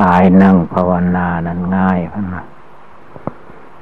[0.00, 2.44] กายนั่งภาวนานั้นง่ายพันนะ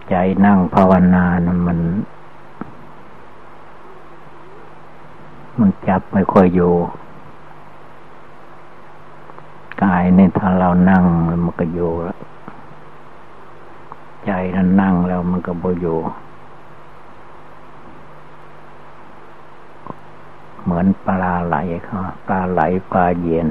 [0.09, 1.79] ใจนั่งภาวนานั้นมัน
[5.59, 6.75] มันจับไม่ค่อยอยู่
[9.83, 12.19] กายนี่ถ้าเรานั่งมันก็อยู่แล้ว
[14.26, 15.99] ใจนั้นนั่งแล้วมันก็บ่อยู่
[20.62, 22.60] เหมือนปลาไหลเขาปลาไหล
[22.91, 23.47] ปลาเย็น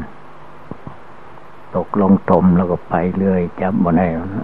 [1.75, 4.43] ตกลงตมแล้วก็ไปเรื่อยจับบ่ได้แล้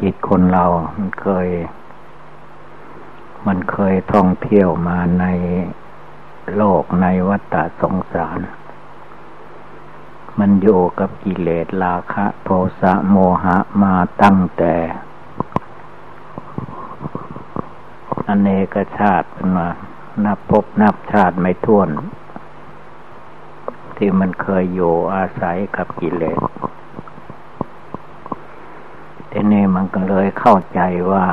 [0.00, 0.64] จิตคนเรา
[0.96, 1.48] มันเคย
[3.46, 5.24] มันเคยท่องเที่ยวมาใน
[6.56, 8.40] โลกในวัฏสงสาร
[10.38, 14.74] มันอยู่กับกิเลสราคะ โทสะโมหะมาตั้งแต่
[18.28, 19.68] อเนกชาติเป็นมา
[20.24, 21.88] นับพบนับชาติไม่ท้วน
[24.04, 26.40] ที่มันเคยอยู่อาศัยกับกิเลส
[29.30, 30.80] ทีนี้มันก็เลยเข้าใจ
[31.12, 31.26] ว่า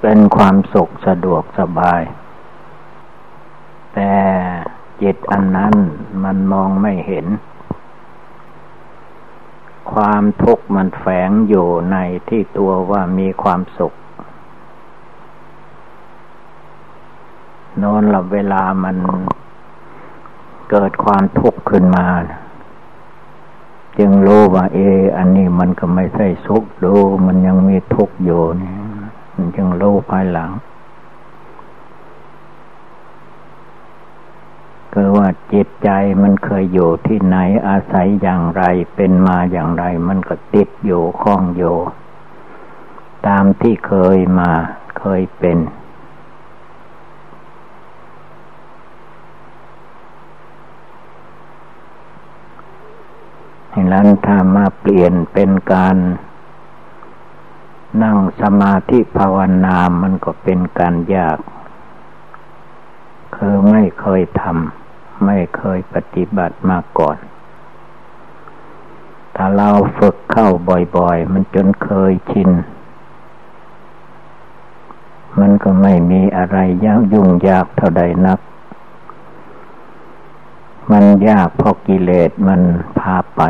[0.00, 2.02] เป็นความสุขสะดวกสบาย
[3.94, 4.12] แต่
[5.02, 5.74] จิตอันนั้น
[6.24, 7.26] มันมองไม่เห็น
[9.92, 11.96] ความทุกข์มันแฝงอยู่ใน
[12.28, 13.94] ที่ตัวว่ามีความสุข
[17.82, 18.96] นอนหลับเวลามัน
[20.70, 22.06] เกิดความทุกข์ขึ้นมา
[23.98, 24.78] จึงรู้ว่าเอ
[25.16, 26.94] อันนี้มันก็ไม่ใช่สุขดู
[27.26, 28.74] มันยังมีทุกข์อยู่นี่
[29.34, 30.50] มันจึงรู้ภายหลัง
[34.92, 35.90] คือว่าจิตใจ
[36.22, 37.36] มันเคยอยู่ที่ไหน
[37.68, 38.62] อาศัยอย่างไร
[38.94, 41.76] เป็นมาอย่างไร มันก็ติดอยู่คล้องอยู่
[43.26, 44.50] ตามที่เคยมา
[44.98, 45.58] เคยเป็น
[53.78, 55.96] ดังนั้นถ้ามาเปลี่ยนเป็นการ
[58.02, 61.38] นั่งสมาธิภาวนามันก็เป็นการยาก
[63.36, 67.16] คือไม่เคยทำไม่เคยปฏิบัติมาก่อน
[69.36, 70.48] ถ้าเราฝึกเข้า
[70.96, 72.50] บ่อยๆ มันจนเคยชิน
[75.40, 78.38] มันก็ไม่มีอะไรยากยุ่งยากเท่าใดนัก
[80.92, 82.60] มันยากเพราะกิเลสมัน
[83.00, 83.42] พาไป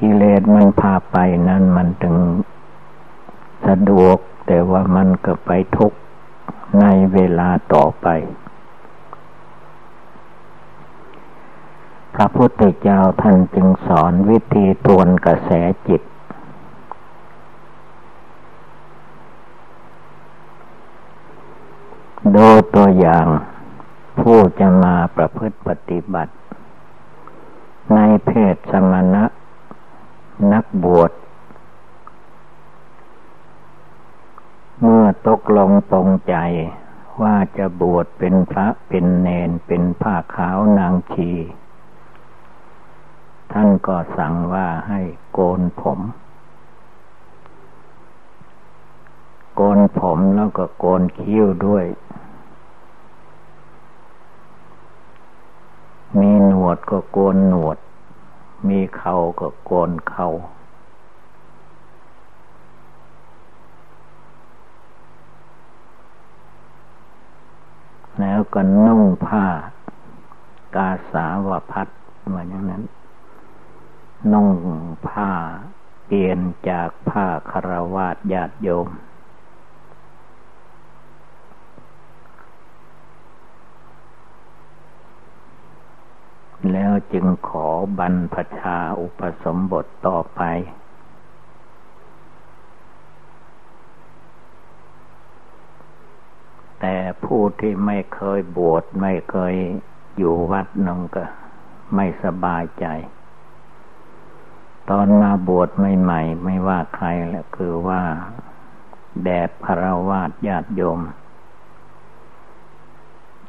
[0.00, 1.16] กิเลสมันพาไป
[1.48, 2.16] นั้นมันถึง
[3.66, 4.16] สะดวก
[4.46, 5.98] แต่ว่ามันก็ไปทุกข์
[6.80, 8.08] ในเวลาต่อไป
[12.14, 15.50] พระพุทธเจ้าท่านจึงสอนวิธีตวนกระแส
[15.88, 16.02] จิต
[22.34, 23.26] โดยตัวอย่าง
[24.20, 26.34] ผู้จะมาประพฤติปฏิบัติ
[27.94, 29.24] ในเพศสมณะ
[30.52, 31.12] นักบวช
[34.82, 36.36] เมื่อตกลงตรงใจ
[37.22, 41.32] ว่าจะบวชเป็นพระเป็นเนนเป็นผ้าขาวนางชี
[43.52, 45.00] ท่านก็สั่งว่าให้
[45.32, 46.00] โกนผม
[49.54, 51.86] โกนผมแล้วก็โกนคิ้วด้วย
[56.20, 57.78] มีหน วดก็โกนหนวด
[58.68, 60.28] มีเขาก็โกนเขา
[68.20, 69.46] แล้วก็นุ่งผ้า
[70.76, 71.88] กาสาวพัด
[72.34, 72.82] มาอย่างนั้น
[74.32, 74.48] นุ่ง
[75.08, 75.30] ผ้า
[76.06, 76.38] เปลี่ยน
[76.68, 78.88] จากผ้าคารวาสญาติโยม
[86.72, 87.68] แล้วจึงขอ
[87.98, 90.42] บรรพชาอุปสมบทต่อไป
[96.80, 99.54] แต่ผู้ที่ไม่เคยบวชไม่เคย
[100.18, 101.24] อยู่วัดนองก็
[101.94, 102.86] ไม่สบายใจ
[104.90, 108.02] ตอนมาบวชใหม่ๆไม่ว่าใครแหละคือว่า
[109.24, 111.00] แบบคารวาสญาติโยม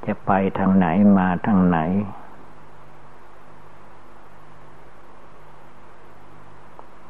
[0.05, 0.87] จะไปทางไหน
[1.17, 1.79] มาทางไหน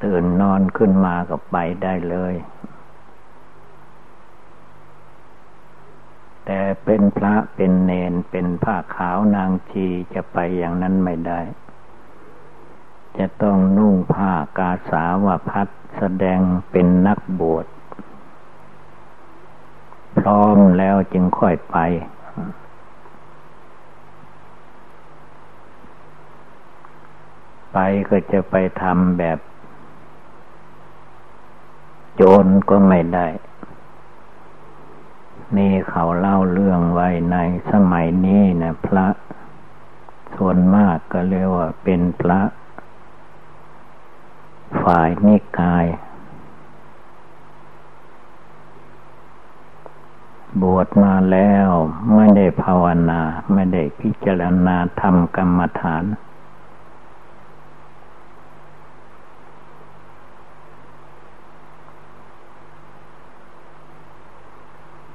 [0.03, 2.35] ตื่นนอนขึ้นมาก็ไปได้เลย
[6.45, 11.41] แต่เป็นพระเป็นเนนเป็นผ้าขาวนางชีจะไปอย่างนั้นไม่ได้
[13.17, 15.67] จะต้องนุ่งผ้ากาสาวพัด
[15.97, 16.39] แสดง
[16.71, 17.65] เป็นนักบวช
[20.19, 21.77] พร้อมแล้วจึงค่อยไป
[27.73, 27.77] ไป
[28.09, 29.37] ก็จะไปทำแบบ
[32.19, 33.27] โจรก็ไม่ได้
[35.57, 37.37] นี่เขาเล่าเรื่องไว้ใน
[37.71, 39.07] สมัยนี้นะพระ
[40.35, 42.41] ส่วนมากก็เรียกว่าเป็นพระ
[44.81, 45.85] ฝ่ายนิกาย
[50.61, 51.69] บวชมาแล้ว
[52.15, 53.21] ไม่ได้ภาวนา
[53.53, 56.03] ไม่ได้พิจารณาทำกรรมฐาน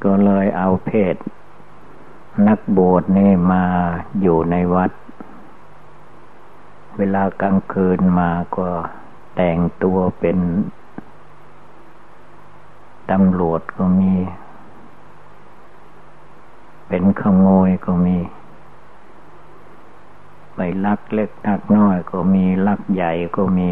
[0.04, 1.16] ก็เลยเอาเพศ
[2.48, 3.64] นักบวชนี่มา
[4.20, 4.90] อยู่ในวัด
[6.98, 8.68] เวลากลางคืนมาก็
[9.36, 10.38] แต่งตัวเป็น
[13.10, 14.14] ตำรวจก็มี
[16.88, 18.18] เป็นขโมยก็มี
[20.54, 23.68] ไปลักเล็กลักน้อยก็มีลักใหญ่ก็มี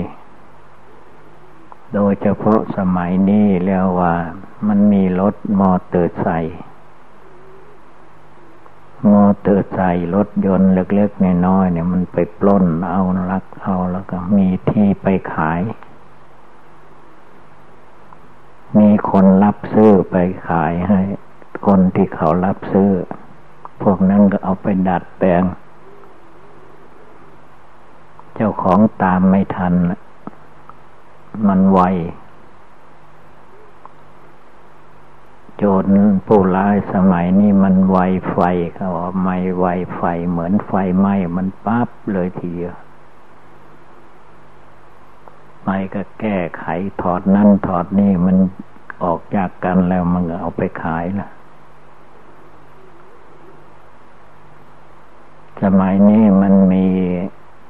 [1.94, 4.14] โดยเฉพาะสมัยนี้แล้วว่า
[4.68, 6.58] มันมีรถมอเตอร์ไซค์
[9.12, 15.60] มอเตอร์ไซค์รถยนต์เล็กๆน้อยๆเนี่ยมันไปปล้นเอาลักเอาแล้วก็มีที่ไปขาย
[18.78, 20.16] มีคนรับซื้อไป
[20.48, 21.00] ขายให้
[21.66, 22.90] คนที่เขารับซื้อ
[23.82, 25.42] พวกนั้นก็เอาไปดัดแปลง
[28.34, 30.00] เจ้าของตามไม่ทันะ
[31.48, 31.80] มันไว
[35.56, 35.86] โจร
[36.26, 37.98] ผู้ร้ายสมัยนี้มันไว
[38.30, 38.38] ไฟ
[38.74, 38.88] เขา
[39.22, 39.66] ไม่ไว
[39.96, 42.74] ไฟเหมือนไฟไหม้มันปั๊บเลยทีเดียว
[45.62, 46.64] ไม่ก็แก้ไข
[47.02, 48.36] ถอดนั่นถอดนี่มัน
[49.02, 51.28] ออกจากกันแล้วมันก็เอาไปขายล่ะ
[55.62, 56.86] สมัยนี้มันมี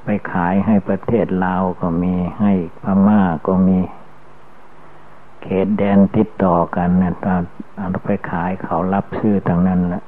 [0.04, 2.52] ไปขายให้ประเทศลาวก็มีให้
[2.82, 3.78] พม่าก็มี
[5.42, 7.42] เขตแดนติดต่อกันเนี่ยตอน
[7.76, 10.02] เอาไปขายเขารับซื้อทางนั้นแหละ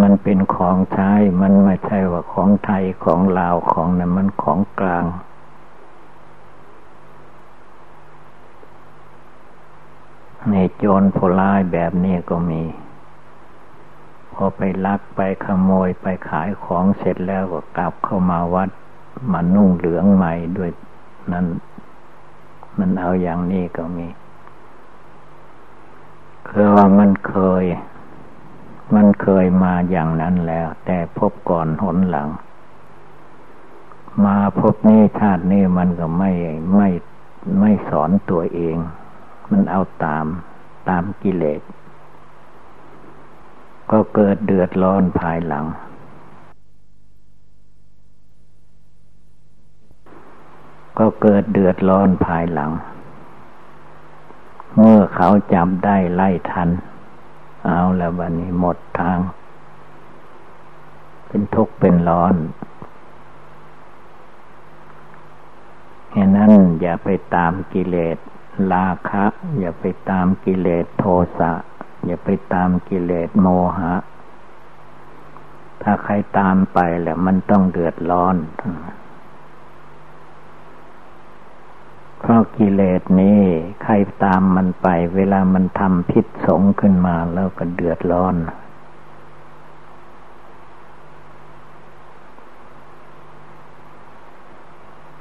[0.00, 5.04] มันเป็นของใช้มันไม่ใช่ว่าของไทยของลาวของนั้นมันของกลาง
[10.50, 12.62] ในโจรผู้ร้ายแบบนี้ก็มี
[14.40, 18.70] พอไปลักไปขโมยไปขายของเสร็จแล้วก็กลับเข้ามาวัด
[19.32, 20.70] มานุ่งเหลืองใหม่ด้วย
[21.32, 21.46] นั้น
[22.78, 24.08] มันเอาอย่างนี้ก็มี
[26.48, 27.64] คือว่ามันเคย
[28.94, 32.28] มันเคยมาอย่างนั้นแล้ว แต่พบก่อนหนหลัง
[34.24, 36.32] มาพบนี้ชาตินี้มันก็ไม่
[36.76, 36.88] ไม่
[37.60, 38.76] ไม่สอนตัวเอง
[39.50, 40.26] มันเอาตาม
[40.88, 41.60] ตามกิเลส
[43.92, 45.64] ก็เกิดเดือดร้อนภายหลัง
[50.98, 52.70] ก็เกิดเดือดร้อนภายหลัง
[54.74, 56.68] เมื่อเขาจับได้ไล่ทัน
[57.64, 59.18] เอาแล้ววันนี้หมดทาง
[61.26, 62.34] เป็นทุกข์เป็นร้อน
[66.12, 68.18] เหตนั้นอย่าไปตามกิเลส
[68.72, 69.24] ราคะ
[69.58, 71.04] อย่าไปตามกิเลสโท
[71.38, 71.52] สะ
[72.04, 73.46] อย่าไปตามกิเลสโม
[73.78, 73.94] หะ
[75.82, 78.36] ถ้าใครตามไปแหล้วมันต้องเดือดร้อน
[82.18, 83.42] เพราะกิเลสนี้
[83.82, 83.94] ใคร
[84.24, 88.36] ตามมันไป เวลามันทำพิษสงขึ้นมาแล้วก็เดือดร้อน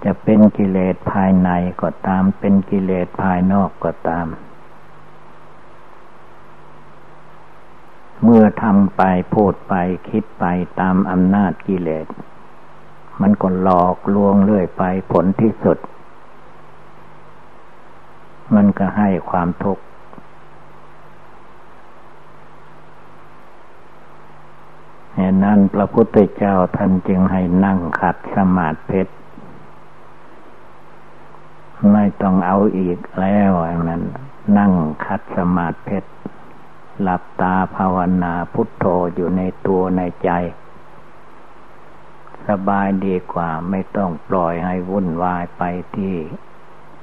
[0.04, 1.50] จะเป็นกิเลสภายใน
[1.82, 4.28] ก็ตาม เป็นกิเลสภายนอกก็ตาม
[8.30, 9.04] เมื่อทำไป
[9.34, 9.74] พูดไป
[10.10, 10.46] คิดไป
[10.80, 12.08] ตามอำนาจกิเลส
[13.22, 15.78] มันก็หลอกลวงเรื่อยไปผลที่สุด
[18.56, 19.84] มันก็ให้ความทุกข์
[25.16, 29.14] เหตุนั้นพระพุทธเจ้าท่านจึงให้นั่งขัดสมาธิเพชร
[31.92, 34.04] ไม่ต้องเอาอีกแล้วอย่างนั้น
[34.58, 34.72] นั่ง
[35.06, 36.10] ขัดสมาธิเพชร
[37.02, 38.86] หลับตาภาวนาพุทโธ
[39.16, 40.30] อยู่ในตัวในใจ
[42.48, 45.64] สบายดีกว่าไม่ต้องปล่อยให้วุ่นวายไป
[45.96, 46.16] ที่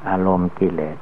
[0.08, 0.98] อารมณ์กิเลส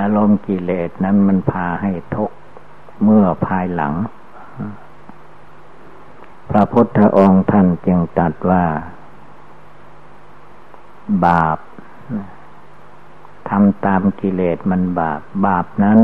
[0.00, 2.36] อารมณ์กิเลสนั้นมันพาให้ทุกข์
[3.04, 3.94] เมื่อภายหลัง
[6.50, 8.64] พระพุทธองค์ท่านจึงตรัสว่า
[11.26, 11.58] บาป
[13.54, 15.98] ทำตามกิเลสมันบาป บาปนั้น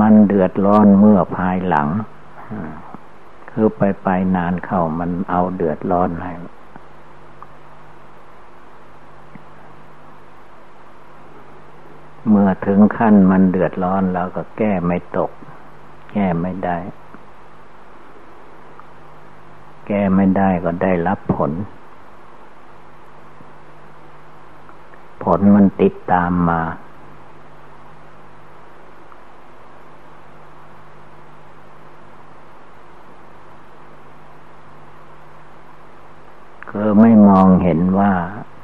[0.00, 1.88] มันเดือดร้อนเมื่อภายหลัง
[3.50, 6.32] คือไปไปนานเข้ามันเอาเดือดร้อนให้
[12.28, 15.30] เมื่อถึงขั้นมันเดือดร้อนเราก็แก้ไม่ตก
[16.12, 16.76] แก้ไม่ได้
[19.86, 21.52] แก้ไม่ได้ก็ได้รับผล
[25.24, 26.62] ผลมันติดตามมา
[36.70, 38.12] คือไม่มองเห็นว่า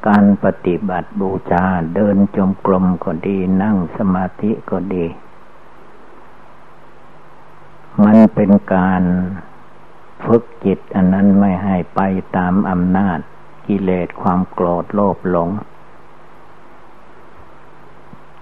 [0.08, 1.64] การปฏิบัติบูชา
[1.94, 5.06] เดินจมกลมก็ดีนั่งสมาธิก็ดี
[8.04, 9.02] มันเป็นการ
[10.24, 12.00] ฝึกจิตอันนั้นไม่ให้ไป
[12.36, 13.18] ตามอำนาจ
[13.66, 15.48] กิเลสความโกรธโลภหลง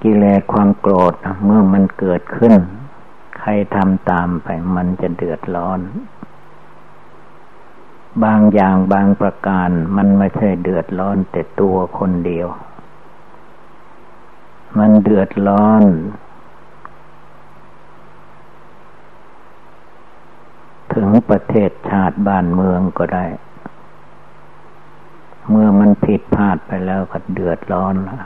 [0.02, 1.14] กิเลสความโกรธ
[1.44, 2.54] เมื่อมันเกิดขึ้น
[3.38, 5.80] ใครทำตามไปมันจะเดือดร้อน
[8.24, 12.48] บางอย่างบางประการมันไม่ใช่เดือดร้อนแต่ตัวคนเดียว
[14.78, 15.82] มันเดือดร้อน
[20.94, 23.26] ถึงประเทศชาติบ้านเมืองก็ได้
[25.50, 28.18] เมื่อมันผิดพลาดไปแล้วก็เดือดร้อนแล้ว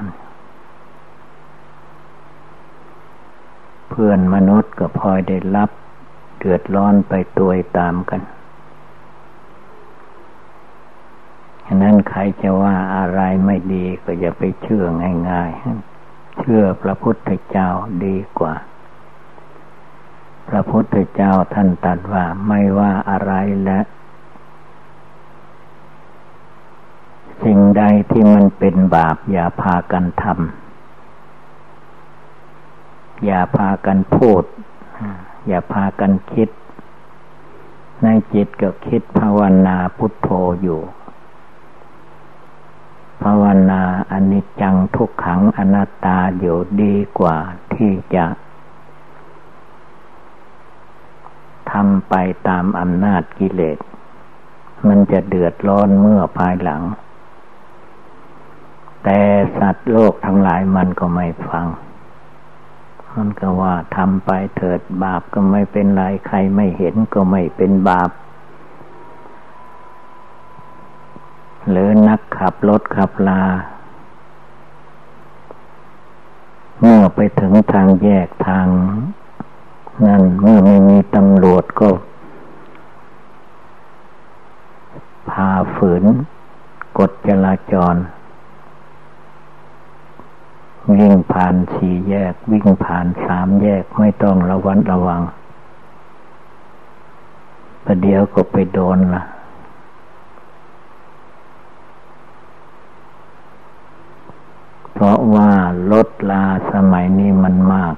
[3.93, 5.71] เพื่อนมนุษย์ก็พลอยได้รับ
[6.39, 8.21] เดือดร้อนไปตัวตามกัน
[11.67, 14.85] ฉะนั้นใครจะว่าอะไรไม่ดีก็อย่าไปเชื่อ
[15.31, 15.51] ง่าย
[15.95, 17.69] ๆ เชื่อพระพุทธเจ้า
[18.05, 18.55] ดีกว่า
[20.49, 23.33] พระพุทธเจ้าท่านตรัสว่าไม่ว่าอะไร
[23.65, 23.81] และ
[27.45, 30.62] สิ่งใดที่มันเป็นบาปอย่าพากันทำ
[33.25, 34.45] อย่าพากันพูด
[35.49, 36.49] อย่าพากันคิด
[38.03, 40.29] ในจิตก็คิดภาวนาพุทโธ
[40.63, 40.81] อยู่
[43.23, 47.39] ภาวนาอนิจจังทุกขังอนัตตาอยู่ดีกว่า
[47.75, 48.27] ที่จะ
[51.71, 52.15] ทำไป
[52.49, 53.79] ตามอำนาจกิเลส
[54.87, 56.83] มันจะเดือดร้อนเมื่อภายหลัง
[59.05, 59.21] แต่
[59.59, 61.67] สัตว์โลกทั้งหลายมันก็ไม่ฟัง
[63.17, 68.11] มันก็ว่าทำไปเถิดบาปก็ไม่เป็นไรใครไม่เห็นก็ไม่เป็นบาป
[71.71, 73.43] หรือนักขับรถขับลา
[76.81, 78.67] เมื่อไปถึงทางแยกทาง
[80.07, 81.89] นั่นเมื่อไม่มีตำรวจก็
[85.31, 86.05] พาฝืน
[86.99, 87.95] กฎจราจร
[90.91, 95.23] วิ่งผ่านสี่แยก วิ่งผ่านสามแยกไม่ต้องระวัดระวัง
[97.85, 99.25] ประเดี๋ยวก็ไปโดนละ
[104.93, 105.51] เพราะว่า
[105.93, 107.95] รถลาสมัยนี้มันมาก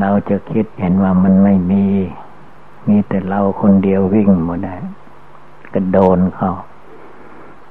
[0.00, 1.86] เราจะคิดเห็นว่ามันไม่มี
[2.88, 4.76] มีแต่เราคนเดียววิ่งหมดได้
[5.74, 6.52] ก็โดนเขา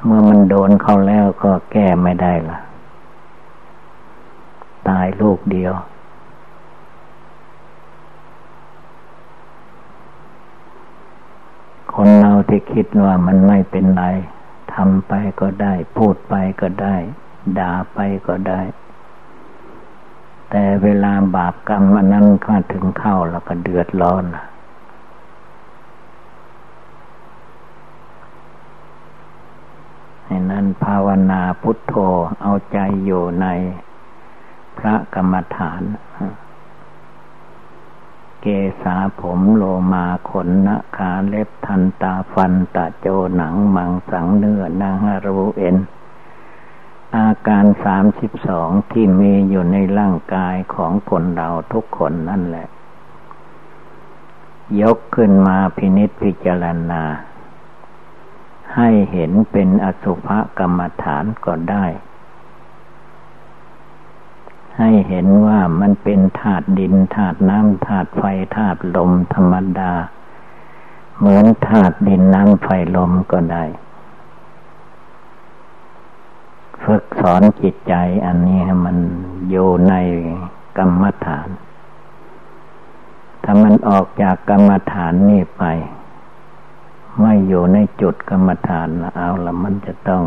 [0.06, 2.60] เมื่อมันโดนเขาแล้วก็แก้ไม่ได้ละ
[4.88, 5.74] ตายลูกเดียว
[11.94, 14.04] คนเราที่คิดว่ามันไม่เป็นไร
[14.74, 16.96] ทำไปก็ได้ พูดไปก็ได้
[17.58, 18.62] ด่าไปก็ได้
[20.50, 24.26] แต่เวลาบาปกรรมอันนั้นข้าถึงเข้าแล้วก็เดือดร้อน
[30.52, 31.94] นั้นภาว นาพุทโธ
[32.42, 33.48] เอาใจอยู่ใน
[34.78, 35.82] พระกรรมฐาน
[38.42, 38.46] เก
[38.82, 39.64] ษาผมโล
[39.94, 45.78] มาขนนะขาเล็บทันตาฟันตะโจหนังมังสังเนื้อนางรูเอ็น
[47.18, 52.68] อาการสามสิบสองที่มีอยู่ในร่างกายของคนเราทุกคนนั่นแหละ
[54.82, 57.04] ยกขึ้นมาพินิษพิจารณา
[58.76, 61.86] ให้เห็นเป็นอสุภกรรมฐานก็ได้
[64.78, 68.24] ให้เห็นว่ามันเป็นธาตุดินธาตุน้ำธาตุไฟ
[68.56, 69.94] ธาตุลมธรรมดา
[71.18, 73.64] เหมือนธาตุดินน้ำไฟลมก็ได้
[76.84, 77.94] ฝึกสอนจิตใจ
[78.26, 78.98] อันนี้ให้มัน
[79.50, 79.94] อยู่ใน
[80.78, 81.48] กรรมฐาน
[83.44, 85.64] ถ้ามันออกจากกรรมฐานนี่ไป
[87.20, 90.24] ไม่อยู่ในจุดกรรมฐานเอาละมันจะต้อง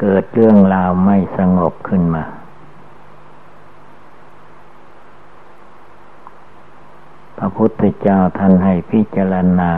[0.00, 2.24] เกิดเรื่องราวไม่สงบขึ้นมา
[7.36, 9.72] พระพุทธเจ้าท่านให้พิจารณา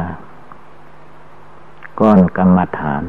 [2.00, 3.04] ก้อนกรรมฐาน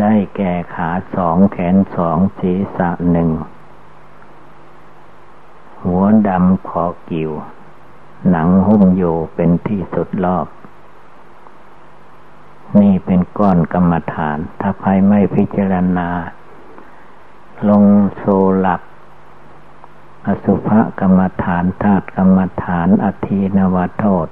[0.00, 3.30] ได้แก่ขาสองแขนสองศีรษะหนึ่ง
[5.82, 7.32] หัวดำคอกิ่ว
[8.30, 10.46] หนังหุ้มอยู่เป็นที่สุดรอบ
[12.80, 16.08] นี่เป็นก้อนกรรมฐาน ถ้าใครไม่พิจารณา
[17.68, 17.84] ลง
[18.16, 18.24] โซ
[18.60, 18.80] หลัก
[20.26, 20.68] อสุภ
[21.00, 24.26] กรรมฐานธาตุกรรมฐานอธีนวโทษ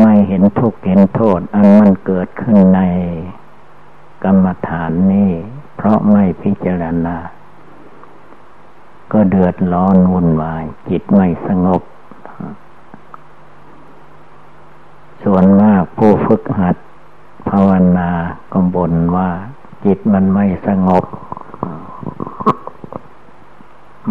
[0.00, 2.80] ไม่เห็นทุกข์เห็นโทษ อันมันเกิดขึ้นใน
[4.24, 5.32] กรรมฐานนี้
[5.76, 7.16] เพราะไม่พิจารณา
[9.12, 11.82] ก็เดือดร้อนวุ่นวาย จิตไม่สงบ
[15.22, 16.76] ส่วนมากผู้ฝึกหัด
[17.48, 18.10] ภาวนา
[18.52, 19.30] ก็บ่นว่า
[19.84, 21.04] จิตมันไม่สงบ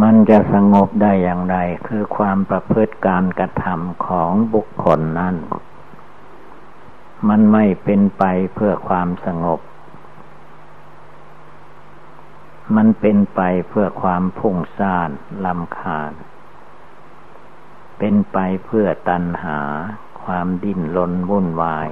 [0.02, 5.36] มันจะสงบได้อย่างไร คือความประพฤติการกระทำของบุคคลนั้น
[7.28, 9.60] มันไม่เป็นไปเพื่อความสงบ
[12.76, 15.10] มันเป็นไปเพื่อความพุ่งซ่าน
[15.46, 16.14] ลำคาญ
[17.98, 19.60] เป็นไปเพื่อตัณหา
[20.34, 21.90] ความดิ้นรนวุ่นวาย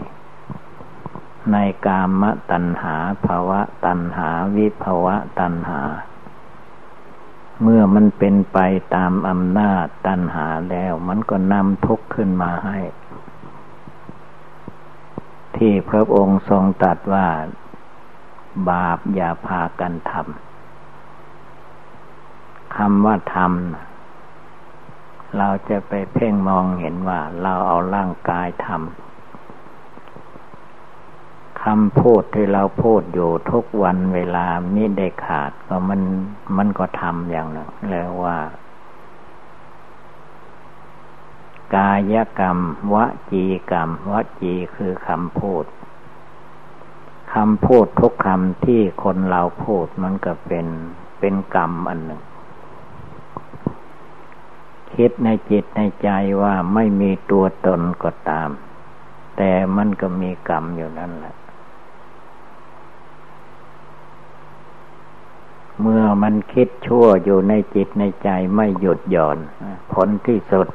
[1.52, 1.56] ใน
[1.86, 5.82] กามตัณหาภาวะตัณหาวิภาวะตัณหา
[7.62, 8.58] เมื่อมันเป็นไป
[8.96, 12.78] ตามอำนาจตัณหาแล้วมันก็นำทุกข์ขึ้นมาให้
[15.56, 17.28] ที่พระองค์ทรงตรัสว่า
[18.70, 23.89] บาปอย่าพากันทำคำว่าทำ
[25.38, 29.00] เราจะไปเพ่งมองเห็นว่าเราเอาร่างกายทำ
[31.64, 36.02] คำพูดที่เราพูดอยู่ทุกวันเวลามิได้ขาดก็มัน
[36.58, 38.38] มันก็ทำอย่างหนึ่งแล้วว่า
[41.76, 42.60] กายกรรม
[42.94, 42.96] ว
[43.32, 45.66] จีกรรม วจีคือคำพูด
[47.34, 50.68] คำพูดทุกคำที่คนเราพูดมันก็เป็น
[51.20, 52.22] เป็นกรรมอันหนึ่ง
[55.04, 56.10] คิดในจิตในใจ
[56.42, 58.50] ว่าไม่มีตัวตนก็ตาม
[59.38, 61.36] แต่มันก็มีกรรมอยู่นั่นแหละ
[65.82, 69.38] เมื่อมันคิดชั่วอยู่ในจิตในใจไม่หยุดหย่อน
[69.94, 70.68] ผลที่สุด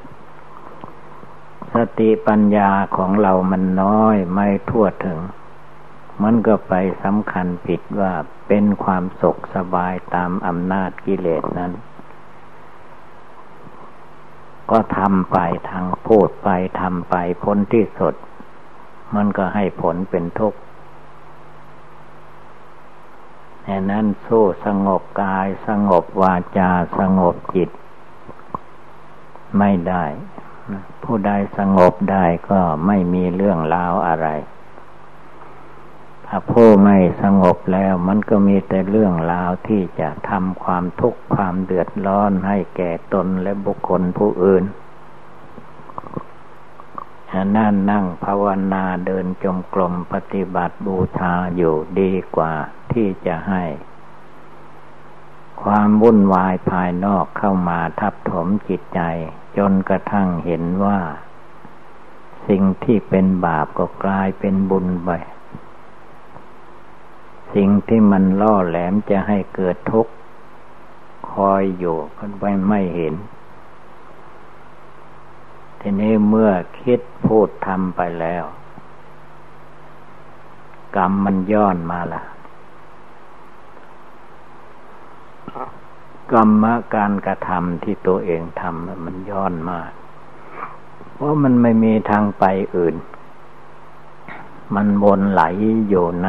[1.73, 5.21] สติปัญญาของเรามันน้อยไม่ทั่วถึง
[6.23, 8.13] มันก็ไปสำคัญผิดว่า
[8.49, 11.73] เป็นความสุขสบายตามอำนาจกิเลสนั้น
[14.71, 15.37] ก็ทำไป
[15.71, 16.49] ทางพูดไป
[16.81, 18.15] ทำไปพ้นที่สุด
[19.15, 20.59] มันก็ให้ผลเป็นทุกข์
[23.65, 27.71] แน่นั้นสู้สงบกายสงบวาจาสงบจิต
[29.59, 30.05] ไม่ได้
[31.03, 34.29] ผู้ใดสงบได้ก็ไม่มีเรื่องราวอะไร
[36.37, 44.65] ถ้าผู้ไม่สงบแล้ว มันก็มีแต่เรื่องราวที่จะทำความทุกข์ความเดือดร้อนให้แก่ตนและบุคคลผู้อื่น
[47.57, 52.53] นั่นนั่งภาวนาเดินจงกรมปฏิบัติบูชาอยู่ดีกว่า
[52.93, 53.65] ที่จะให้
[55.63, 59.01] ความวุ่นวายภายนอกเข้ามาทับถมจิตใจ
[59.57, 61.01] จนกระทั่งเห็นว่า
[62.49, 65.11] สิ่งที่เป็นบาปก็กลายเป็นบุญไป
[67.55, 70.13] สิ่งที่มันล่อแหลมจะให้เกิดทุกข์
[71.31, 73.15] คอยอยู่ก็ไม่ไม่เห็น
[75.81, 78.45] ทีนี้เมื่อคิดพูดทำไปแล้ว
[80.97, 82.23] กรรมมันย้อนมาละ
[86.33, 86.65] กรรม
[86.95, 89.79] การกระทำที่ตัวเองทำมันย้อนมา
[91.13, 92.45] เพราะมันไม่มีทางไป
[92.77, 92.97] อื่น
[94.75, 95.43] มันวนไหล
[95.89, 96.29] อยู่ใน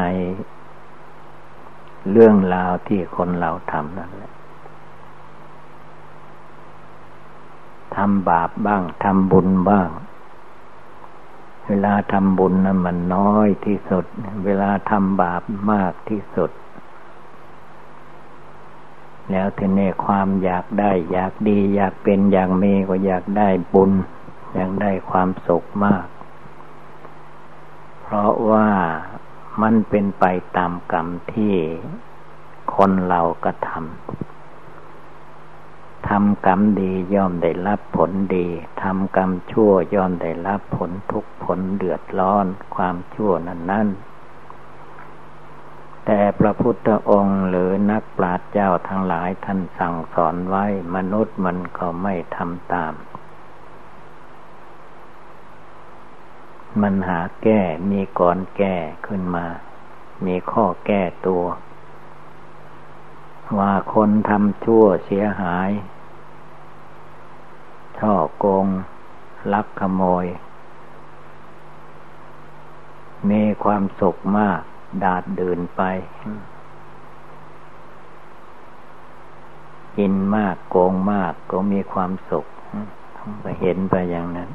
[2.10, 4.32] เรื่องราวที่คนเราทำนั่นแหละ
[7.96, 9.88] ทำบาปบ้างทำบุญบ้าง
[11.66, 14.04] เวลาทำบุญนั้นมันน้อยที่สุด
[14.44, 16.50] เวลาทำบาปมากที่สุด
[19.30, 23.92] แล้วทีนี้ความอยากได้ อยากดี อยากเป็นอย่างมีก็อยากได้บุญ
[24.54, 26.06] อยากได้ความสุขมาก
[28.02, 28.68] เพราะว่า
[29.62, 30.24] มันเป็นไป
[30.56, 31.54] ตามกรรมที่
[32.74, 38.46] คนเราก็ทำ ทำกรรมดีย่อมได้รับผลดี
[38.82, 43.88] ทำกรรมชั่วย่อมได้รับผลทุกผลเดือดร้อนความชั่วนั้นนั้น
[46.04, 50.64] แต่พระพุทธองค์หรือนักปราชญ์เจ้าทั้งหลายท่านสั่งสอนไว้
[50.94, 52.92] มนุษย์มันก็ไม่ทำตาม
[56.82, 57.60] มันหาแก้
[57.90, 59.46] มีก่อนแก้ขึ้นมา
[60.24, 61.44] มีข้อแก้ตัว
[63.58, 65.70] ว่าคนทำชั่วเสียหาย
[67.98, 68.66] ช่อโกง
[69.52, 70.26] ลักขโมย
[73.30, 74.60] มีความสุขมาก
[75.04, 75.82] ดาดเดินไป
[79.96, 82.46] กินมากโกงมากก็มีความสุข
[83.40, 84.50] ไปเห็นไปอย่างนั้น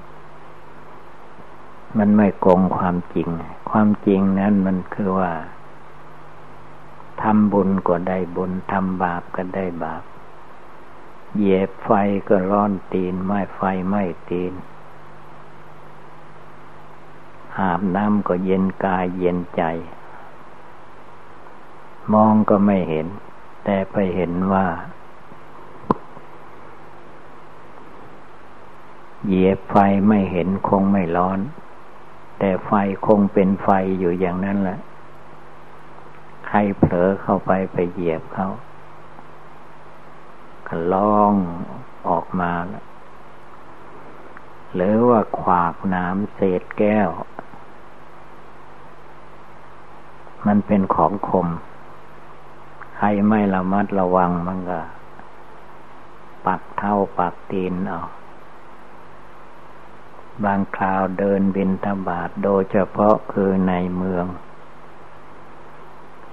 [1.97, 3.29] มันไม่โกงความจริง
[3.69, 5.31] ความจริงนั้นมันคือว่า
[7.21, 10.03] ทำบุญก็ได้บุญทำบาปก็ได้บาป
[11.37, 11.91] เหยียบไฟ
[12.27, 14.53] ก็ร้อนตีน ไม่ไฟไม่ตีน
[17.57, 19.63] อาบน้ำก็เย็นกายเย็นใจ
[22.13, 23.07] มองก็ไม่เห็น
[23.63, 24.67] แต่ไปเห็นว่า
[29.27, 29.75] เหยียบไฟ
[30.07, 31.39] ไม่เห็นคงไม่ร้อน
[32.43, 32.71] แต่ไฟ
[33.07, 34.79] คงเป็นไฟอยู่อย่างนั้นแหละ
[36.47, 38.49] ใครเผลอเข้าไปไปเหยียบเขา
[40.67, 41.35] ก็ล่อง
[42.09, 42.85] ออกมาแล้ว
[44.73, 47.09] หรือว่าขวากน้ำเศษแก้ว
[50.47, 51.47] มันเป็นของคม
[52.95, 54.81] ใครไม่ระมัดระวังมันก็
[56.45, 57.99] ปักเท้าปักตีนเอา
[60.45, 64.25] บางคราวเดินบินทบาทโดยเฉพาะคือในเมือง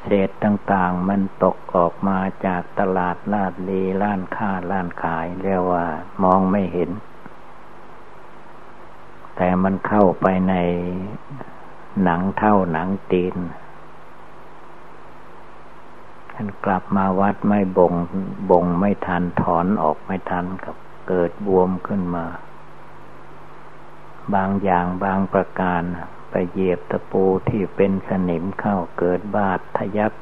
[0.02, 5.86] เศษต่างๆมันตกออกมาจากตลาดลาดลีล้านค้าล้านขายเรียกว่า
[6.22, 6.90] มองไม่เห็น
[9.36, 10.54] แต่มันเข้าไปใน
[12.02, 13.36] หนังเท่าหนังตีน
[16.32, 17.94] ท่านกลับมาวัดไม่บง
[18.50, 20.76] บงไม่ทันถอนออกไม่ทันกับ
[21.08, 22.24] เกิดบวมขึ้นมา
[24.34, 25.82] บางอย่างบางประการ
[26.30, 30.12] ไปเหยียบตะปูที่เป็นสนิมเข้าเกิดบาดทะยัก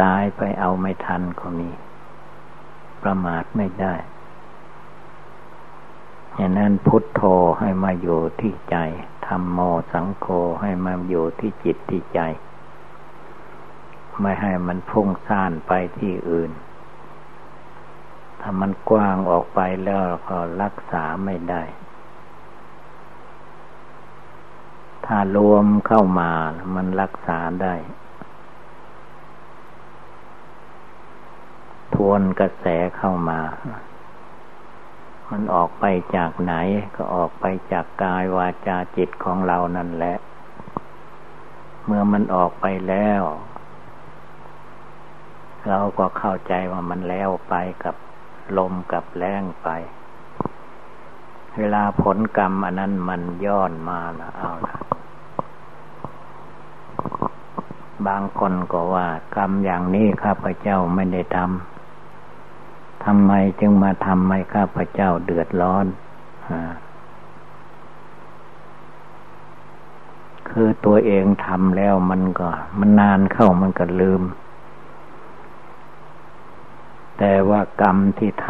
[0.00, 1.70] ตายไปเอาไม่ทันก็มี
[3.02, 3.94] ประมาทไม่ได้
[6.34, 7.22] อย่างนั้นพุทโธ
[7.58, 8.76] ให้มาอยู่ที่ใจ
[9.26, 9.58] ธรรมโม
[9.92, 10.26] สังโฆ
[10.62, 12.20] ให้มาอยู่ที่จิตที่ใจ
[14.20, 16.50] ไม่ให้มันพุ่งซ่านไปที่อื่น
[18.40, 21.62] ถ้ามันกว้างออกไปแล้วก็รักษาไม่ได้
[25.06, 26.30] ถ้ารวมเข้ามา
[26.74, 27.74] มันรักษาได้
[31.94, 33.40] ทวนกระแสเข้ามา
[35.30, 35.84] มันออกไป
[36.16, 36.54] จากไหน
[36.96, 40.16] ก็ออกไปจากกายวาจาจิตของเรานั่นแหละ
[41.86, 43.22] เมื่อมันออกไปแล้ว
[45.68, 47.96] เราก็เข้าใจว่ามันแล้วไปกับ
[48.58, 49.68] ลมกับแรงไป
[51.58, 54.76] เวลาผลกรรมอันนั้นมันย้อนมาละเอาละ
[58.08, 65.86] บางคนก็ว่า กรรมอย่างนี้ข้าพเจ้าไม่ได้ทำทำไมจึงมาทำให้ข้าพเจ้าเดือดร้อน
[66.50, 66.52] อ
[70.48, 74.22] คือตัวเองทำแล้วมันก็ มันนานเข้ามันก็ลืม
[77.18, 78.48] แต่ว่ากรรมที่ท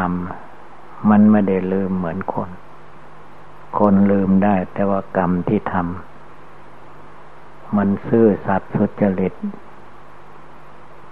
[0.55, 2.51] ำมันไม่ได้ลืมเหมือนคน
[3.79, 6.12] คนลืมได้ แต่ว่ากรรมที่ทำ
[7.77, 9.35] มันซื่อสัตย์สุจริต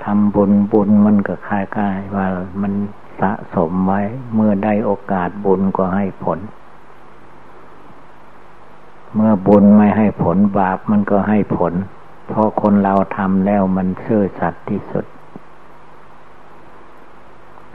[0.03, 2.27] ทำบุญบุญมันก็คล้ายว่า
[2.63, 2.73] มัน
[3.21, 4.01] สะสมไว้
[4.35, 6.39] เมื่อได้โอกาสบุญก็ให้ผล
[9.15, 11.73] เมื่อบุญไม่ให้ผลบาปมันก็ให้ผล
[12.29, 15.07] เพราะคนเราทำแล้วมันซื่อสัตย์ที่สุด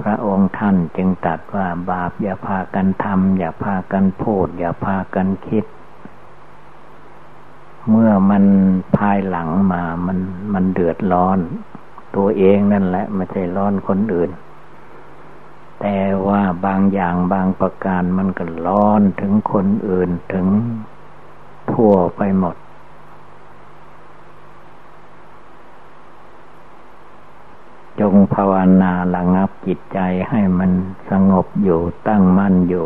[0.02, 5.66] พระองค์ท่านจึงตัดว่าบาปอย่าพากันทำอย่าพากันพูด อย่าพากันคิด
[8.30, 8.44] มัน
[8.98, 10.18] ภายหลังมา มัน
[10.54, 11.40] มันเดือดร้อน
[12.16, 14.32] ตัวเองนั่นแหละไม่ใช่ร้อนคนอื่น
[15.82, 20.48] แต่ว่าบางอย่างบางประการมันก็ร้อนถึงคนอื่นถึง
[21.72, 22.56] ทั่วไปหมด
[28.00, 30.00] จงภาวนาระงับจิตใจ
[30.30, 30.72] ให้มัน
[31.10, 32.86] สงบอยู่ตั้งมั่นอยู่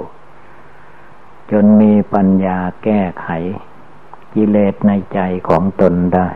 [1.51, 3.27] จนมีปัญญาแก้ไข
[4.33, 6.29] กิเลสในใจของตนได้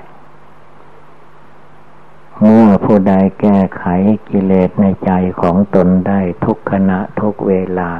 [2.40, 3.86] เมื่อผู้ใดแก้ไข
[4.30, 7.92] กิเลสในใจของตนได้ทุกขณะทุกเวลา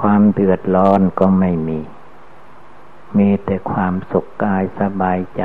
[0.00, 1.80] ความเดือดร้อนก็ไม่มี
[3.18, 5.42] มีแต่ความสุขกายสบายใจ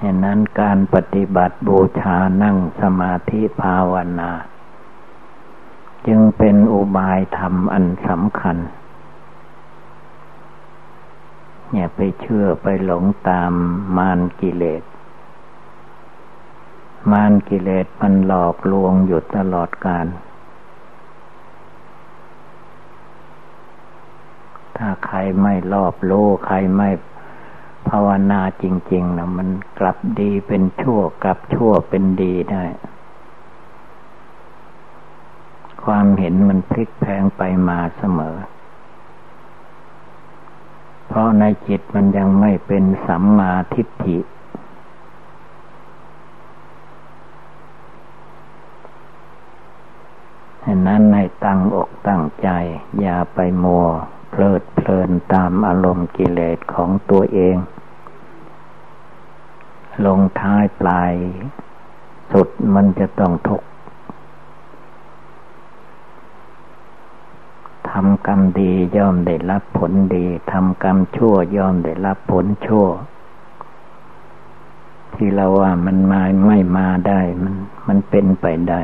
[0.00, 4.30] ฉะนั้นการปฏิบัติบูชานั่งสมาธิภาวนา
[6.06, 8.56] จึงเป็นอุบายธรรมอันสำคัญ
[11.74, 13.52] อย่าไปเชื่อไปหลงตาม
[13.96, 14.82] มารกิเลส
[17.12, 20.06] มารกิเลสมันหลอกลวงอยู่ตลอดกาล
[24.76, 26.90] ถ้าใครไม่รอบรู้ใครไม่
[27.88, 32.64] ภาวนาจริง ๆนะมันกลับดีเป็นชั่ว กลับชั่วเป็นดีได้
[35.84, 38.36] ความเห็นมันพลิกแพงไปมาเสมอ
[41.06, 44.18] เพราะในจิตมันยังไม่เป็นสัมมาทิฏฐิ
[50.64, 52.48] ฉะนั้นให้ตั้งอกตั้งใจ
[53.00, 53.86] อย่าไปมัว
[54.30, 57.56] เพลิดเพลินตามอารมณ์กิเลสของตัวเอง
[60.06, 61.12] ลงท้ายปลาย
[62.32, 63.68] สุดมันจะต้องทุกข์
[67.94, 72.86] ทำกรรมดีย่อมได้รับผลดีทำกรรมชั่วย่อมได้รับผลชั่ว
[75.14, 77.54] ที่เราว่ามันมาไม่มาได้มัน
[77.86, 78.82] มันเป็นไปได้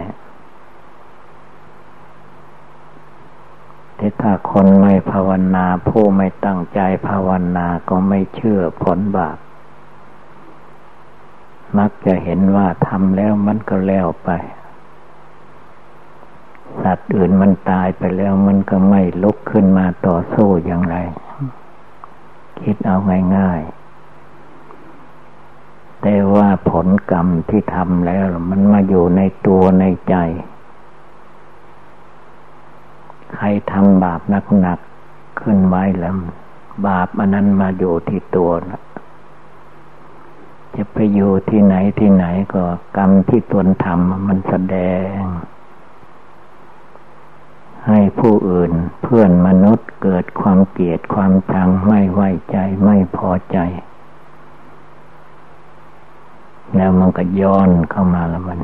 [3.99, 9.39] ที่ถ้าคนไม่ภาวนาผู้ไม่ตั้งใจภาวนาก็ไม่เชื่อผลบาป
[11.79, 14.31] มักจะเห็นว่าทำแล้วมันก็แล้วไป
[16.83, 20.97] สัตว์อื่นมันตายไปแล้วมันก็ไม่ลุกขึ้นมาต่อสู้อย่างไร
[22.61, 22.97] คิดเอา
[23.37, 23.81] ง่ายๆ
[26.03, 30.15] แต่ว่าผลกรรมที่ทำแล้วมันมาอยู่ในตัวในใจ
[33.35, 34.21] ใครทำบาป
[34.61, 36.15] หนักๆขึ้นไว้แล้ว
[36.87, 38.83] บาปอันนั้นมาอยู่ที่ตัวนะ
[40.75, 42.65] จะไปอยู่ที่ไหนที่ไหนก็
[42.97, 44.77] กรรมที่ตนทำมันแสด
[45.17, 45.19] ง
[48.19, 53.59] ผู้อื่น เพื่อนมนุษย์เกิดความเกลียดความชังไม่ไว้ใจไม่พอใจ
[56.77, 58.59] แล้วมันก็ย้อนเข้ามาแล้วมัน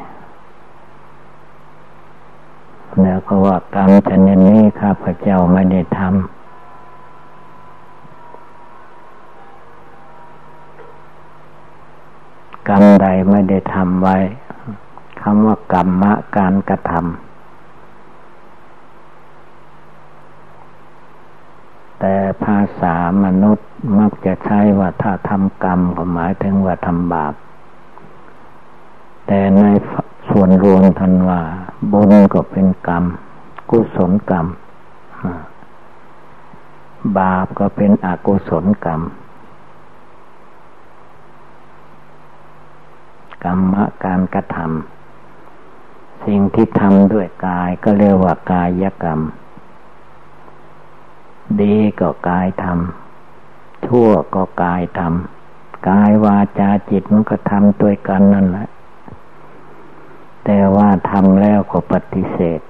[3.02, 6.36] แล้วก็ว่ากรรมชนิดนี้ข้าพเจ้าไม่ได้ทำ
[12.68, 14.16] กรรมใดไม่ได้ทำไว้
[15.20, 17.25] คำว่ากรรมะการกระทำ
[22.00, 27.34] แต่ภาษามนุษย์มักจะใช้ว่าถ้าทำกรรมก็หมายถึงว่าทำบาป
[29.26, 29.62] แต่ใน
[30.28, 31.40] ส่วนรวมทันว่า
[31.92, 33.04] บุญก็เป็นกรรม
[33.70, 34.46] กุศลกรรม
[37.18, 39.02] บาปก็เป็นอกุศลกรรม
[43.44, 43.58] กรรม
[44.04, 49.20] การกระทำสิ่งที่ทำด้วยกายก็เรียกว่ากายกรรม
[51.62, 58.68] ดีก็กายทำชั่วก็กายทำกายวาจาจิตมันก็ทำด้วยกันนั่นแหละ
[60.44, 62.60] แต่ว่าทำแล้วก็ปฏิเสธ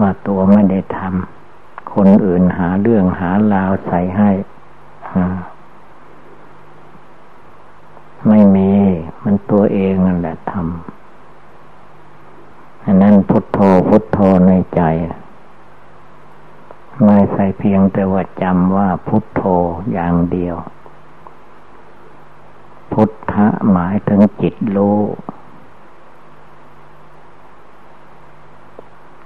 [0.00, 4.30] ว่าตัวไม่ได้ทำคนอื่นหาเรื่องหาราวใส่ให้
[8.28, 8.70] ไม่มี
[9.22, 14.82] มันตัวเองนั่นแหละทำอันนั้นพุทโธพุทโธในใจ
[17.04, 19.42] ไม่ใส่เพียงแต่ว่าจำว่าพุทโธ
[19.92, 20.56] อย่างเดียว
[22.92, 24.98] พุทธะหมายถึงจิตรู้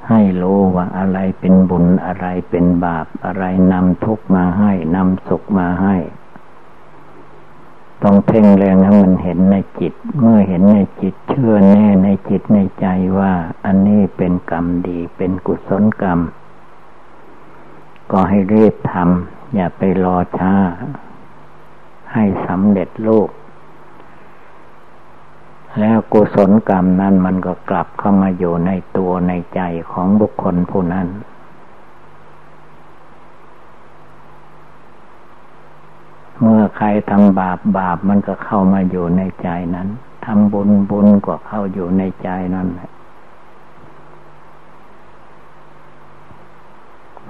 [0.08, 5.96] ให้รู้ว่าอะไรเป็นบุญอะไรเป็นบาปอะไรนำทุกมาให้นำสุขมาให้
[8.02, 12.86] ต้องเพ่งแรงให้มันเห็นในจิต เมื่อเห็นในจิตเชื่อแน่ในจิตในใจ
[13.18, 13.32] ว่า
[13.64, 16.20] อันนี้เป็นกรรมดีเป็นกุศลกรรม
[18.12, 20.54] ก็ให้รีบทำอย่าไปรอช้า
[22.12, 23.28] ให้สำเร็จลูก
[25.80, 29.60] แล้วกุศลกรรมนั้นมันก็กลับเข้ามาอยู่ในตัวในใจ
[29.92, 31.06] ของบุคคลผู้นั้น
[36.40, 39.88] เมื่อใครทำบาปบาปมันก็เข้ามาอยู่ในใจนั้น
[40.24, 42.90] ทำบุญบุญก็เข้าอยู่ในใจนั้นแหละ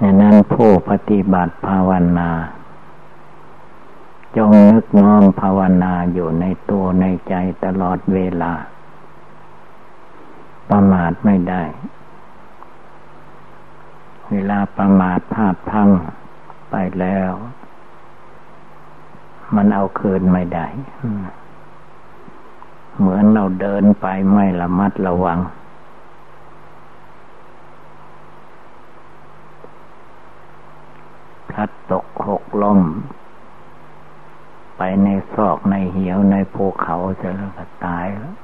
[0.05, 2.29] ดังนั้นผู้ปฏิบัติภาวนา
[4.37, 7.33] จงนึกน้อมภาวนาอยู่ในตัวในใจ
[7.65, 8.53] ตลอดเวลา
[10.69, 11.63] ประมาทไม่ได้
[14.31, 15.89] เวลาประมาทพลาดพัง
[16.71, 17.31] ไปแล้ว
[19.55, 20.67] มันเอาคืนไม่ได้
[22.97, 25.39] เหมือนเราเดินไปไม่ระมัดระวัง
[31.53, 32.81] พลัดตกหกล้ม
[34.77, 38.35] ไปในซอกในเหี่ยวในภูเขาจะแล้วก็ตายแล้ว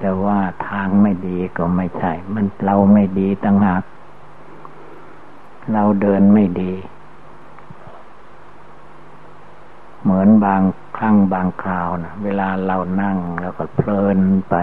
[0.00, 3.82] จะว่าทางไม่ดีก็ไม่ใช่ มันเราไม่ดีต่างหาก
[5.72, 6.72] เราเดินไม่ดี
[10.02, 10.62] เหมือนบาง
[10.96, 14.18] ครั้งบางคราวนะเวลาเรานั่งแล้วก็เพลิน
[14.50, 14.54] ไป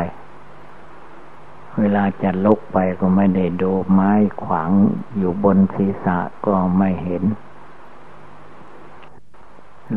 [1.80, 4.12] เวลาจะลุกไปก็ไม่ได้ดูไม้
[4.44, 4.72] ขวาง
[5.18, 7.24] อยู่บนศีรษะก็ไม่เห็น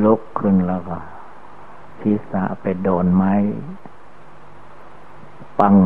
[0.05, 0.99] ลุกขึ้นแล้วก็
[2.01, 3.35] ศีรษะไปโดนไม้
[5.59, 5.77] ปัง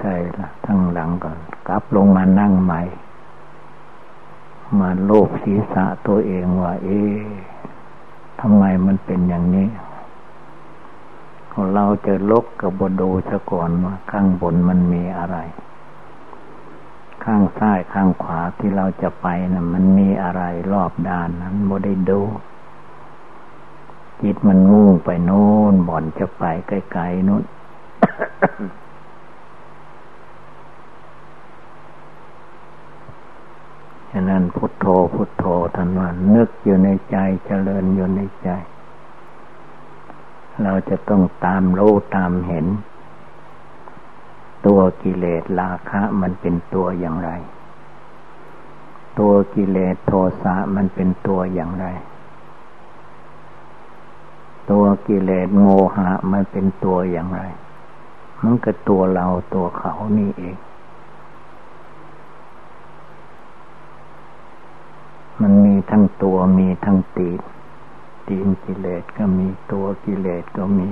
[0.00, 2.82] ใช่ละทั้งหลังก่อนกลับลงมานั่งใหม่
[4.78, 9.68] มาโลบศีรษะตัวเองว่า เอ๊ะำไมมันเป็นอย่างนี้
[11.74, 15.36] เราจะลกกับบดูซะก่อนว่าข้างบนมันมีอะไร
[17.24, 22.20] ข้างซ้ายข้างขวาที่เราจะไปนะ่ะ มันมีอะไรรอบด้านนั้นบ่ได้ดู
[24.22, 27.42] จิตมันงูไปโน่นบ่อนจะไปไกลๆนู้น
[34.16, 38.48] ฉะนั้นพุทโธพุทโธท่านว่านึกอยู่ในใจเจริญอยู่ในใจ
[40.62, 42.66] เราจะต้องตามรู้ตามเห็น
[44.66, 47.30] ตัวกิเลสราคะมันเป็นตัวอย่างไร
[49.18, 51.86] ตัวกิเลสโทสะมันเป็นตัวอย่างไร
[54.70, 57.42] ตัวกิเลสโมหะมันเป็นตัวอย่างไร
[58.42, 60.56] มันก็ตัวเราตัวเขานี่เอง
[65.42, 67.40] มันมีทั้งตัวมีทั้งตีน
[68.28, 70.88] ตีนกิเลสก็มีตัวกิเลสก็มี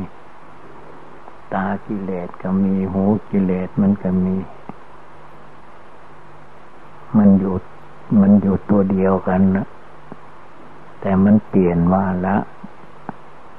[1.55, 4.37] ตากิเลสก็มีหูกิเลสมันก็มี
[7.17, 7.55] มันอยู่
[8.21, 9.67] มันอยู่ตัวเดียวกันนะ
[11.01, 12.37] แต่มันเปลี่ยนว่าละ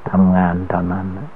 [0.10, 1.30] ทำงานเท่านั้นนะ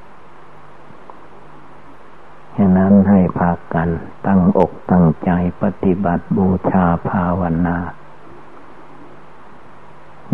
[2.57, 3.89] ฉะนั้นให้พากัน
[4.27, 5.31] ตั้งอกตั้งใจ
[5.61, 7.77] ปฏิบัติบูชาภาวนา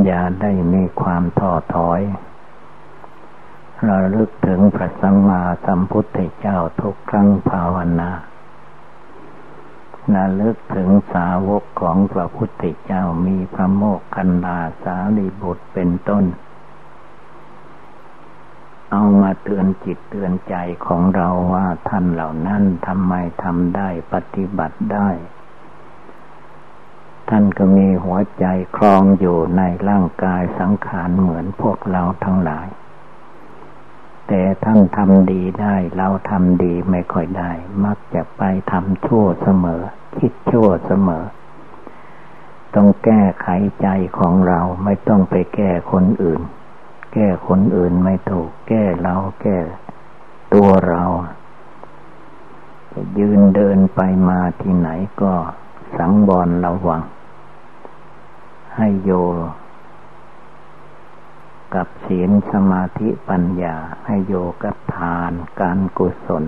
[0.05, 2.01] อย่าได้มีความท้อถอย
[3.89, 8.11] ระลึกถึงพระสัมมาสัมพุทธเจ้าทุกครั้งภาวนา
[10.15, 16.25] ระลึกถึงสาวกของพระพุทธเจ้ามีพระโมกขันดาสาลีบุตรเป็นต้น
[18.91, 25.09] เอามาเตือนจิตเตือนใจของเราว่าท่านเหล่านั้นทำไมทำได้ปฏิบัติได้
[27.35, 28.45] ท่านก็มีหัวใจ
[28.77, 32.67] คลองอยู่ในร่างกายสังขารเหมือนพวกเราทั้งหลาย
[34.27, 37.51] แต่ท่านทำดีได้ เราทำดีไม่ค่อยได้
[37.85, 38.41] มักจะไป
[38.71, 39.81] ทำชั่วเสมอ
[40.17, 41.25] คิดชั่วเสมอ
[42.75, 43.47] ต้องแก้ไข
[43.81, 46.41] ใจของเราไม่ต้องไปแก้คนอื่น
[47.13, 49.59] แก้คนอื่นไม่ถูก แก้เราแก้
[50.53, 51.03] ตัวเรา
[53.19, 54.89] ยืนเดินไปมาที่ไหน
[55.21, 55.33] ก็
[55.97, 57.03] สังวรระวัง
[58.77, 59.11] ให้โย
[61.75, 64.33] กับศีลสมาธิปัญญาให้โย
[64.63, 66.43] กับทานการกุศล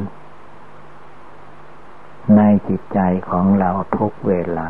[2.35, 4.69] ในจิตใจของเราทุกเวลา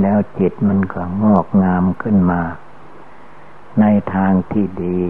[0.00, 2.42] แล้วจิตมันก็งอกงามขึ้นมา
[3.80, 5.00] ในทางที่ดี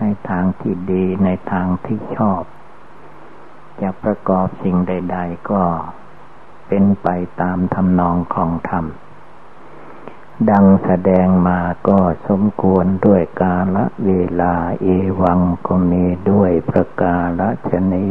[0.00, 2.42] ในทางที่ดีในทางที่ชอบ
[3.80, 5.62] จะประกอบสิ่งใด ๆ ก็
[6.68, 7.08] เป็นไป
[7.40, 8.84] ตามทำนองของธรรม
[10.48, 11.98] ดังแสดงมาก็
[12.28, 14.86] สมควรด้วยกาละเวลาเอ
[15.22, 18.10] วังก็มีด้วยประกาละชนี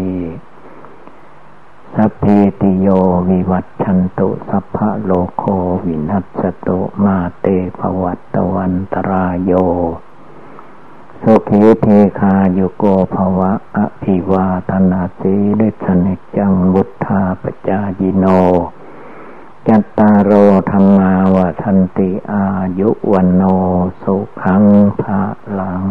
[1.95, 2.87] สัพพิติโย
[3.29, 5.43] วิวัตชันตุสัพพะโลโค
[5.85, 7.47] วินัสตุมาเต
[7.79, 9.51] ภวัตวันตรายโย
[11.21, 11.87] สุขีเท
[12.19, 18.25] คาโยโกภวะอภิวาธนาสีริสนิจังบุทธาปจายิโน
[19.69, 20.31] จัตตารโอ
[20.71, 22.45] ธรรมาวทันติอา
[22.79, 23.43] ยุวันโน
[24.01, 24.63] สุขัง
[25.01, 25.21] ภะ
[25.59, 25.83] ลัง